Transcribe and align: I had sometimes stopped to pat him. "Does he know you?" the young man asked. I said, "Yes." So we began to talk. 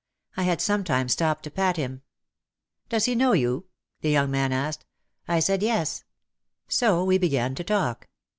I 0.35 0.45
had 0.45 0.61
sometimes 0.61 1.11
stopped 1.13 1.43
to 1.43 1.51
pat 1.51 1.77
him. 1.77 2.01
"Does 2.89 3.05
he 3.05 3.13
know 3.13 3.33
you?" 3.33 3.67
the 3.99 4.09
young 4.09 4.31
man 4.31 4.51
asked. 4.51 4.83
I 5.27 5.39
said, 5.39 5.61
"Yes." 5.61 6.05
So 6.67 7.03
we 7.03 7.19
began 7.19 7.53
to 7.53 7.63
talk. 7.63 8.07